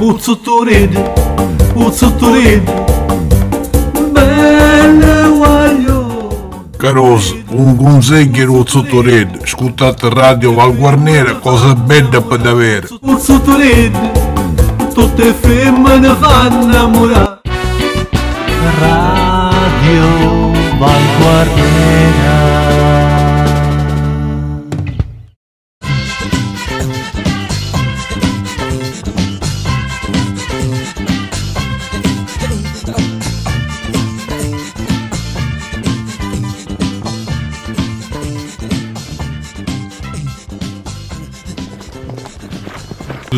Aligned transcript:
o 0.00 0.14
tsuturid, 0.14 0.90
o 1.74 1.90
tsuturid. 1.90 2.62
Caros, 6.78 7.34
um 7.50 7.74
gonzegger 7.74 8.50
o 8.50 8.64
tsuturid, 8.64 9.28
escutate 9.44 10.06
a 10.06 10.10
rádio 10.10 10.54
Valguarneira, 10.54 11.34
coisa 11.36 11.74
bela 11.74 12.22
para 12.22 12.54
ver. 12.54 12.86
O 13.02 13.16
tsuturid, 13.16 13.92
tu 14.94 15.08
te 15.10 15.32
fê. 15.32 15.58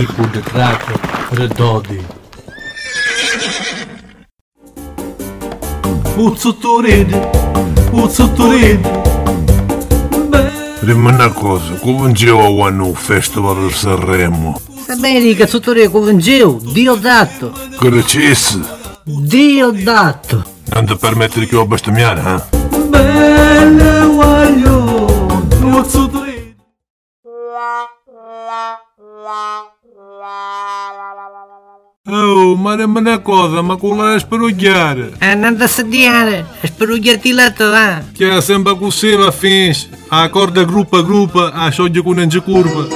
tipo 0.00 0.22
de 0.32 0.40
crack 0.40 0.82
redode. 1.32 2.02
Utsuturid, 6.16 7.14
Utsuturid. 7.92 8.80
Rimane 10.80 11.32
cosa, 11.34 11.74
come 11.74 12.12
giro 12.12 12.42
a 12.42 12.48
Wanu 12.48 12.94
Festival 12.94 13.66
di 13.66 13.72
Sanremo? 13.74 14.58
Sapete 14.86 15.34
che 15.34 15.42
Utsuturid 15.42 15.90
come 15.90 16.16
giro? 16.16 16.58
Dio 16.62 16.94
dato! 16.94 17.52
Cosa 17.76 18.02
c'è? 18.02 18.32
Dio 19.04 19.70
dato! 19.70 20.44
Non 20.72 20.86
ti 20.86 20.96
permettere 20.96 21.44
che 21.44 21.56
ho 21.56 21.66
bastamiare, 21.66 22.20
eh? 22.20 22.58
Belle 22.88 24.06
guaglio, 24.06 25.04
Utsuturid. 25.60 26.54
La, 27.22 27.84
la, 28.06 28.80
la. 29.22 29.78
Oh, 32.06 32.54
maramana 32.56 33.18
coda, 33.18 33.62
macular 33.62 34.14
a 34.14 34.16
É 35.20 35.34
nada 35.34 35.64
a 35.64 35.68
sediar, 35.68 36.28
a 36.62 36.66
esparulhar-te 36.66 37.32
lá 37.32 37.50
toda. 37.50 38.04
Que 38.12 38.24
há 38.24 38.42
sempre 38.42 38.72
a 38.72 38.76
coceira, 38.76 39.28
afins. 39.28 39.88
A 40.10 40.28
corda 40.28 40.64
grupa, 40.64 41.02
grupa, 41.02 41.52
a 41.54 41.70
choia 41.70 42.02
com 42.02 42.12
a 42.12 42.40
curva. 42.42 42.88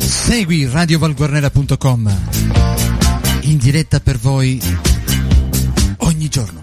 Segui 0.00 0.66
radiovalguarnera.com 0.66 2.04
in 3.42 3.58
diretta 3.58 4.00
per 4.00 4.18
voi 4.18 4.60
ogni 6.24 6.28
giorno. 6.28 6.62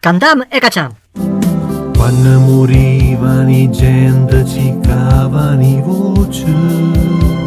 Candam 0.00 0.46
e 0.48 0.58
cacciam. 0.58 0.94
Quando 1.96 2.40
morivano 2.40 3.50
i 3.50 3.70
gente 3.70 4.44
ci 4.46 4.76
cavano 4.82 5.62
i 5.62 5.80
voci 5.80 7.41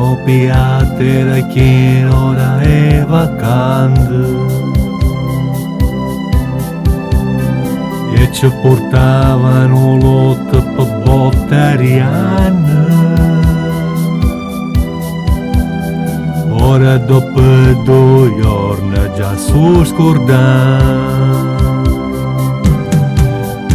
Primo 0.00 0.16
piatera 0.24 1.46
che 1.48 2.08
ora 2.10 2.58
è 2.62 3.04
vacante 3.06 4.14
E 8.14 8.32
ci 8.32 8.50
portavano 8.62 9.98
lotte 9.98 10.58
per 10.58 11.02
bottariane 11.04 12.78
Ora 16.48 16.96
dopo 16.96 17.40
due 17.84 18.40
giorni 18.40 19.10
già 19.14 19.36
so 19.36 19.84
scordare 19.84 21.18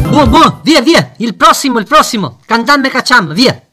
Buon, 0.09 0.29
buon, 0.29 0.59
via, 0.63 0.81
via. 0.81 1.11
Il 1.17 1.35
prossimo, 1.35 1.77
il 1.77 1.85
prossimo. 1.85 2.37
Candam 2.45 2.85
e 2.85 2.89
cacciam, 2.89 3.33
via. 3.33 3.64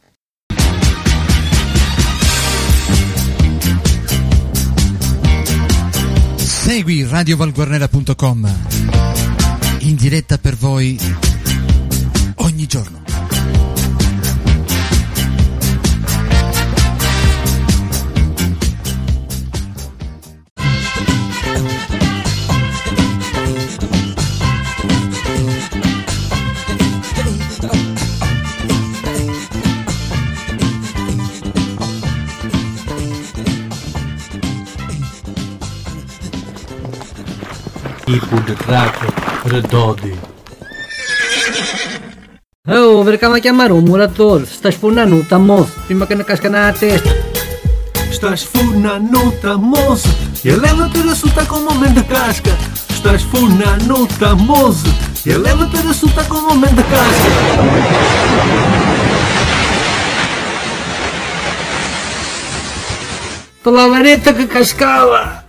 Segui 6.72 7.04
radiovalguarnera.com 7.04 8.50
in 9.80 9.94
diretta 9.94 10.38
per 10.38 10.56
voi 10.56 10.98
ogni 12.36 12.66
giorno. 12.66 13.01
tipo 38.12 38.40
de 38.42 38.54
crack 38.54 38.98
redodi. 39.46 40.14
Oh, 42.68 43.02
ver 43.02 43.18
vai 43.18 43.42
chamar 43.42 43.72
o 43.72 43.80
morador. 43.80 44.42
Estás 44.42 44.74
funando, 44.74 45.24
tá 45.24 45.38
moço. 45.38 45.72
Prima 45.86 46.06
que 46.06 46.14
na 46.14 46.22
casca 46.22 46.50
na 46.50 46.72
testa. 46.72 47.08
Estás 48.10 48.42
funando, 48.42 49.32
tá 49.40 49.56
moço. 49.56 50.08
E 50.44 50.50
leva-te 50.50 51.00
a 51.00 51.12
assustar 51.12 51.46
com 51.46 51.56
o 51.56 51.64
momento 51.64 51.94
de 51.94 52.04
casca. 52.04 52.50
Estás 52.90 53.22
funando, 53.22 54.06
tá 54.18 54.34
moço. 54.34 54.94
E 55.24 55.32
leva-te 55.32 55.76
a 55.78 55.90
assustar 55.90 56.26
com 56.28 56.36
o 56.36 56.42
momento 56.42 56.74
de 56.74 56.82
casca. 56.82 57.30
Pela 63.64 63.86
lavareta 63.86 64.34
que 64.34 64.46
cascava. 64.46 65.42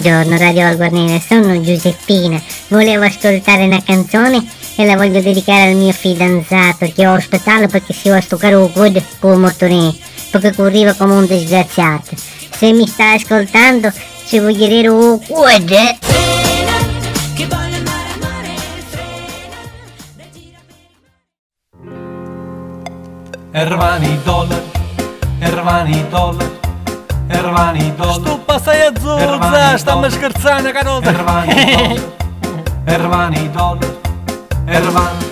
Buongiorno 0.00 0.38
Radio 0.38 0.62
Valguarnera, 0.62 1.18
sono 1.18 1.60
Giuseppina. 1.60 2.40
Volevo 2.68 3.02
ascoltare 3.02 3.64
una 3.64 3.82
canzone 3.82 4.46
e 4.76 4.84
la 4.84 4.94
voglio 4.94 5.20
dedicare 5.20 5.70
al 5.70 5.76
mio 5.76 5.90
fidanzato 5.90 6.88
che 6.94 7.04
ho 7.04 7.14
ospitato 7.14 7.66
perché 7.66 7.92
si 7.92 8.08
va 8.08 8.18
a 8.18 8.20
stoccare 8.20 8.54
un 8.54 8.70
good 8.72 9.02
con 9.18 9.40
motorino, 9.40 9.92
perché 10.30 10.54
corriva 10.54 10.92
come 10.92 11.14
un 11.14 11.26
disgraziato. 11.26 12.14
Se 12.14 12.72
mi 12.72 12.86
sta 12.86 13.14
ascoltando, 13.14 13.92
ci 14.24 14.38
voglio 14.38 14.68
dire 14.68 14.86
un 14.86 15.20
good. 15.26 15.72
Al 23.52 23.62
Ervani 23.62 24.20
dollari 24.22 24.62
Ervani 25.40 26.08
dollari 26.08 26.67
Erwani 27.28 27.92
dot 27.98 28.24
pasa 28.46 28.72
посоят 28.72 28.98
зудза, 29.00 29.78
что 29.78 29.96
мы 29.96 30.10
шкарца 30.10 30.60
на 30.60 30.72
корода 30.72 31.10
Erwani 32.86 33.52
dot 33.54 33.84
Erwani 34.66 35.26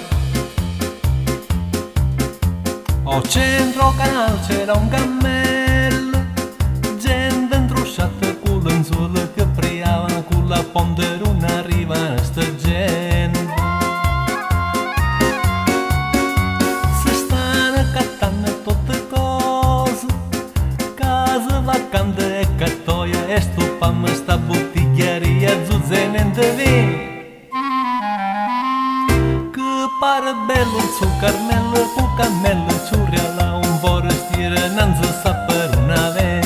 O 3.04 3.22
centro 3.22 3.94
canal 3.96 4.32
c'era 4.46 4.74
un 4.74 4.88
cammello 4.90 5.45
sta 24.16 24.36
bottiglieria 24.38 25.52
zuzzene 25.66 26.18
in 26.24 26.30
vin 26.56 26.88
il 29.54 29.90
suo 29.98 30.34
belul 30.46 30.82
il 30.82 30.90
suo 30.96 31.08
cu 31.94 32.02
il 32.72 32.80
suo 32.86 33.34
la 33.38 33.48
un 33.64 33.78
vorăstire 33.82 34.62
Nanză 34.76 35.10
sa 35.22 35.32
părunale 35.46 36.40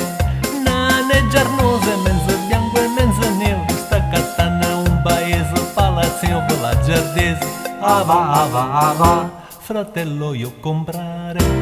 Nane 0.65 1.19
giarnoze 1.33 1.95
menză 2.05 2.35
e 2.55 2.83
menză 2.97 3.29
neu 3.41 3.61
Sta 3.85 3.99
catana 4.11 4.71
un 4.87 4.95
paese, 5.05 5.61
palațeu 5.75 6.39
vă 6.47 6.55
la 6.63 6.73
giardez 6.85 7.39
Ava, 7.81 8.21
ava, 8.43 8.63
ava 8.89 9.31
Fratello 9.67 10.35
io 10.35 10.51
comprare 10.61 11.60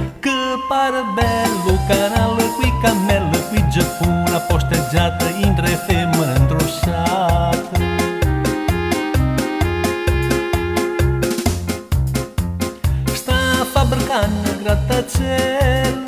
Parbelu, 0.68 1.74
carală, 1.88 2.42
cui 2.56 2.72
camelă, 2.82 3.38
cui 3.48 3.64
gepuna 3.68 4.38
Poște 4.48 4.76
geată, 4.92 5.24
intre 5.44 5.66
femă 5.66 6.24
într-o 6.38 6.66
șată. 6.80 7.78
Stafa 13.14 13.86
brcană, 13.88 14.50
gratacel 14.62 16.02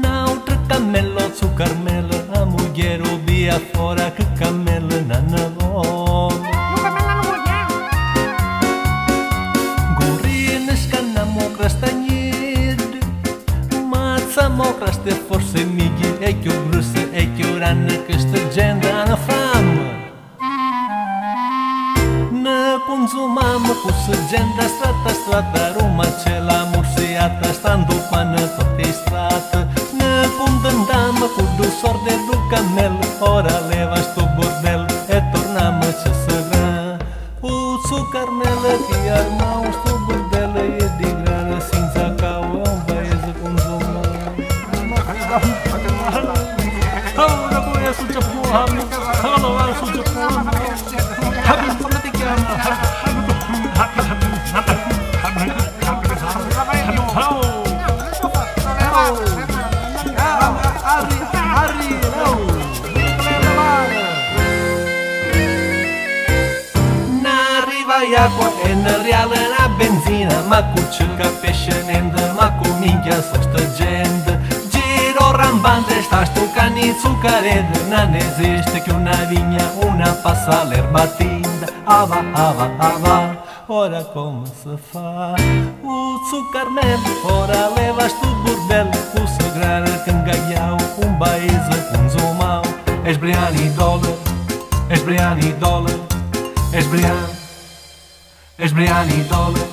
N-au 0.00 0.34
tră 0.44 0.60
camelo, 0.68 1.20
țucarmelă 1.34 2.24
Amugheru, 2.40 3.20
bia, 3.24 3.60
fora, 3.72 4.10
că 4.10 4.24
camelă, 4.38 5.02
nană 5.06 5.51
Mazzamo 14.42 14.74
craste 14.74 15.10
forse 15.28 15.64
migli 15.64 16.16
E 16.18 16.36
che 16.40 16.50
brusse 16.66 17.12
e 17.12 17.32
che 17.34 17.58
ranne 17.58 18.04
che 18.04 18.18
sta 18.18 18.48
gente 18.48 18.90
hanno 18.90 19.16
fame 19.16 20.00
ne 22.42 22.80
consumam 22.86 23.64
cu 23.82 23.90
săgenda 24.04 24.66
strata 24.74 25.12
strata 25.20 25.72
Roma 25.78 26.04
ce 26.20 26.38
la 26.48 26.66
mursiata 26.74 27.52
stando 27.52 27.94
pană 28.10 28.40
toate 28.56 28.90
strată 29.00 29.58
Ne 29.98 30.12
condandam 30.38 31.16
cu 31.36 31.42
dusor 31.56 31.96
de 32.04 32.14
ducanel 32.26 32.94
Ora 33.20 33.56
leva 33.70 34.00
benzina 69.78 70.42
Ma 70.48 70.62
cu 70.62 70.80
ciuca 70.90 71.28
pesce 71.40 71.84
nenda 71.86 72.32
Ma 72.36 72.52
cu 72.58 72.68
minchia 72.80 73.20
so 73.22 73.40
sta 73.42 73.62
gente 73.76 74.31
bambanda 75.52 75.92
estás 75.92 76.28
tocando 76.30 76.78
e 76.78 76.92
Zucared 76.94 77.66
Hernández 77.76 78.38
este 78.38 78.80
que 78.80 78.90
uma 78.90 79.12
vinha, 79.26 79.72
uma 79.82 80.12
passa 80.22 80.60
a 80.60 80.62
ler 80.64 80.82
batida 80.84 81.66
Aba, 81.86 82.20
aba, 82.34 82.70
aba 82.78 83.44
Ora 83.68 84.02
como 84.04 84.46
se 84.46 84.76
faz 84.90 85.42
O 85.82 86.18
Zucarmel, 86.30 86.98
ora 87.24 87.68
levas 87.76 88.12
tu 88.14 88.26
bordel 88.36 88.86
O 89.14 89.26
sagrado 89.26 90.04
cangalhão, 90.04 90.76
um 91.04 91.12
baiza 91.18 91.82
com 91.90 92.08
zomão 92.08 92.62
És 93.04 93.16
Brian 93.16 93.50
e 93.54 93.68
dólar, 93.70 94.14
és 94.88 95.02
Brian 95.02 95.38
e 95.38 95.52
dólar 95.54 95.94
És 96.72 96.86
Brian, 96.86 97.28
és 98.58 98.72
Brian 98.72 99.08
e 99.08 99.22
dólar 99.24 99.66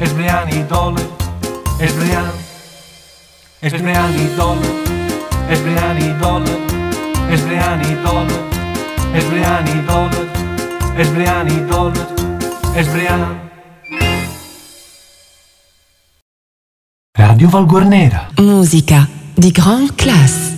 És 0.00 0.12
Brian 0.12 0.48
e 0.48 0.62
dólar 0.64 1.04
És 1.80 1.92
Brian. 1.94 2.59
Dólar 4.36 4.70
Esbriani 7.30 7.94
dólar 9.86 10.26
Esbriani 10.96 11.66
dólar 11.68 12.06
Esbriani 12.76 13.40
Radio 17.16 17.48
Valguarnera 17.48 18.28
Musica 18.38 19.08
di 19.34 19.50
grande 19.50 19.92
classe. 19.94 20.56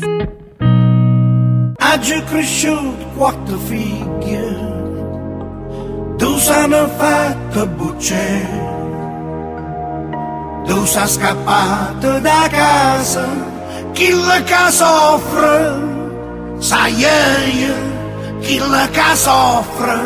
Hagi 1.79 2.23
cresciuto 2.25 3.07
quattro 3.17 3.59
figlie, 3.59 4.57
tu 6.17 6.39
sanno 6.39 6.89
fatta 6.97 7.67
bucce, 7.67 8.47
Deu-se 10.67 10.99
a 10.99 11.05
da 12.21 12.49
casa 12.49 13.27
que 13.95 14.13
la 14.13 14.41
casa 14.45 14.87
offre. 15.15 15.93
Que 18.43 18.59
la 18.61 18.89
casa 18.89 19.33
offre. 19.33 19.97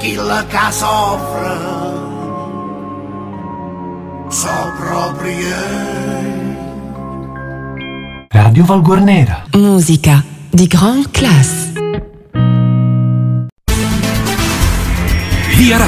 Que 0.00 0.16
la 0.16 0.42
casa 0.44 0.86
offre. 0.90 1.54
Só 4.30 4.56
propria. 4.78 5.60
Radio 8.30 8.64
Valguarnera. 8.64 9.44
Musica 9.54 10.24
de 10.52 10.66
grande 10.66 11.08
classe. 11.08 11.72
Via 15.56 15.78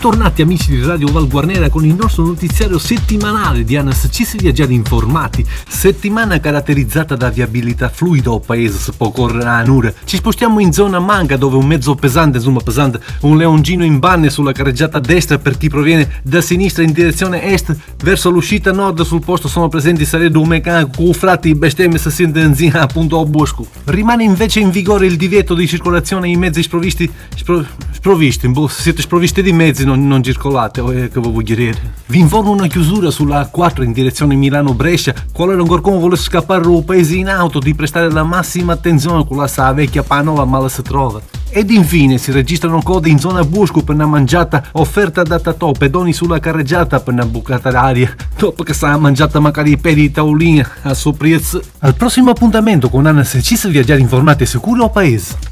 Bentornati 0.00 0.42
amici 0.42 0.70
di 0.70 0.80
Radio 0.80 1.10
Valguarnera 1.10 1.68
con 1.70 1.84
il 1.84 1.92
nostro 1.92 2.24
notiziario 2.24 2.78
settimanale 2.78 3.64
di 3.64 3.76
Anas 3.76 4.06
Ci 4.12 4.24
si 4.24 4.36
viaggiare 4.36 4.72
informati. 4.72 5.44
Settimana 5.66 6.38
caratterizzata 6.38 7.16
da 7.16 7.30
viabilità 7.30 7.88
fluida 7.88 8.30
o 8.30 8.38
paese 8.38 8.78
se 8.78 8.92
può 8.96 9.10
correre 9.10 9.48
a 9.48 9.60
nure. 9.64 9.96
Ci 10.04 10.18
spostiamo 10.18 10.60
in 10.60 10.72
zona 10.72 11.00
Manga 11.00 11.36
dove 11.36 11.56
un 11.56 11.66
mezzo 11.66 11.96
pesante, 11.96 12.36
insomma 12.36 12.60
pesante, 12.60 13.00
un 13.22 13.36
leongino 13.36 13.84
in 13.84 13.98
banne 13.98 14.30
sulla 14.30 14.52
carreggiata 14.52 15.00
destra 15.00 15.38
per 15.38 15.58
chi 15.58 15.68
proviene 15.68 16.20
da 16.22 16.40
sinistra 16.40 16.84
in 16.84 16.92
direzione 16.92 17.42
est 17.42 17.76
verso 18.00 18.30
l'uscita 18.30 18.70
nord 18.70 19.02
sul 19.02 19.24
posto 19.24 19.48
sono 19.48 19.68
presenti 19.68 20.04
Saredo 20.04 20.44
Mecan 20.44 20.92
con 20.94 21.12
frati 21.12 21.56
bestemmie 21.56 21.98
se 21.98 22.12
siente 22.12 22.40
enzina 22.40 22.82
appunto 22.82 23.18
a 23.18 23.24
Bosco. 23.24 23.66
Rimane 23.86 24.22
invece 24.22 24.60
in 24.60 24.70
vigore 24.70 25.06
il 25.06 25.16
divieto 25.16 25.54
di 25.54 25.66
circolazione 25.66 26.28
in 26.28 26.38
mezzi 26.38 26.62
sprovvisti 26.62 27.10
spro- 27.34 27.66
sprovvisti, 27.90 28.48
boh, 28.48 28.68
siete 28.68 29.02
sprovvisti 29.02 29.42
di 29.42 29.52
mezzi 29.52 29.86
non, 29.88 30.06
non 30.06 30.22
circolate, 30.22 30.80
eh, 30.80 31.08
che 31.08 31.20
voglio 31.20 31.54
dire. 31.54 31.94
Vi 32.06 32.18
informo 32.18 32.50
una 32.50 32.66
chiusura 32.66 33.10
sulla 33.10 33.50
A4 33.52 33.82
in 33.82 33.92
direzione 33.92 34.34
Milano-Brescia, 34.34 35.14
qualora 35.32 35.62
qualcuno 35.62 35.98
volesse 35.98 36.24
scappare 36.24 36.62
dal 36.62 36.84
paese 36.84 37.16
in 37.16 37.28
auto 37.28 37.58
di 37.58 37.74
prestare 37.74 38.10
la 38.10 38.22
massima 38.22 38.74
attenzione 38.74 39.26
con 39.26 39.38
la 39.38 39.46
sa 39.46 39.72
vecchia 39.72 40.02
panova 40.02 40.44
male 40.44 40.68
si 40.68 40.82
trova. 40.82 41.20
Ed 41.50 41.70
infine 41.70 42.18
si 42.18 42.30
registrano 42.30 42.82
code 42.82 43.08
in 43.08 43.18
zona 43.18 43.42
Busco 43.42 43.82
per 43.82 43.94
una 43.94 44.06
mangiata 44.06 44.64
offerta 44.72 45.22
da 45.22 45.40
Tatò, 45.40 45.72
pedoni 45.72 46.12
sulla 46.12 46.38
carreggiata 46.38 47.00
per 47.00 47.14
una 47.14 47.24
bucata 47.24 47.70
d'aria, 47.70 48.14
dopo 48.36 48.62
che 48.62 48.74
sarà 48.74 48.98
mangiata 48.98 49.40
magari 49.40 49.72
i 49.72 49.78
peli 49.78 50.02
di 50.02 50.10
tavolina 50.10 50.68
a 50.82 50.92
suo 50.92 51.12
prezzo. 51.12 51.62
Al 51.78 51.94
prossimo 51.94 52.30
appuntamento 52.30 52.90
con 52.90 53.06
Anna 53.06 53.24
se 53.24 53.40
viaggiare 53.68 54.00
informati 54.00 54.42
e 54.42 54.46
sicuri 54.46 54.82
al 54.82 54.90
paese. 54.90 55.47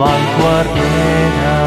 Valguardiera 0.00 1.59